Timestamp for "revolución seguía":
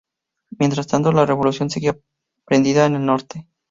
1.27-1.95